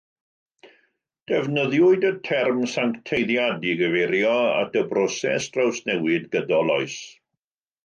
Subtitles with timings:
[1.31, 6.99] Defnyddiwyd y term "sancteiddiad" i gyfeirio at y broses drawsnewid gydol oes.